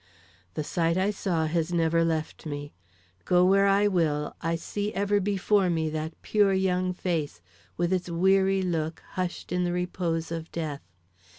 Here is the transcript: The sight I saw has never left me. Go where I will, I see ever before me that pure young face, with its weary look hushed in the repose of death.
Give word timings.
The 0.55 0.63
sight 0.63 0.97
I 0.97 1.11
saw 1.11 1.45
has 1.45 1.71
never 1.71 2.03
left 2.03 2.47
me. 2.47 2.73
Go 3.23 3.45
where 3.45 3.67
I 3.67 3.87
will, 3.87 4.35
I 4.41 4.55
see 4.55 4.91
ever 4.95 5.19
before 5.19 5.69
me 5.69 5.91
that 5.91 6.19
pure 6.23 6.53
young 6.53 6.91
face, 6.91 7.39
with 7.77 7.93
its 7.93 8.09
weary 8.09 8.63
look 8.63 9.03
hushed 9.11 9.51
in 9.51 9.63
the 9.63 9.73
repose 9.73 10.31
of 10.31 10.51
death. 10.51 10.81